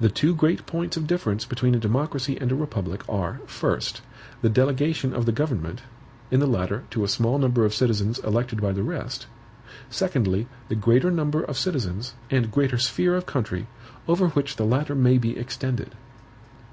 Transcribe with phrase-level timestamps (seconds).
[0.00, 4.00] The two great points of difference between a democracy and a republic are: first,
[4.42, 5.82] the delegation of the government,
[6.30, 9.26] in the latter, to a small number of citizens elected by the rest;
[9.88, 13.66] secondly, the greater number of citizens, and greater sphere of country,
[14.06, 15.96] over which the latter may be extended.